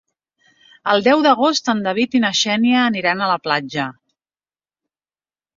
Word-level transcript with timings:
El 0.93 1.03
deu 1.07 1.19
d'agost 1.25 1.69
en 1.75 1.83
David 1.87 2.17
i 2.19 2.21
na 2.25 2.33
Xènia 2.41 2.81
aniran 2.87 3.21
a 3.27 3.31
la 3.33 3.39
platja. 3.45 3.89